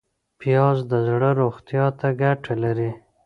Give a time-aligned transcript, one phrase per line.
[0.39, 2.91] پیاز د زړه روغتیا ته ګټه لري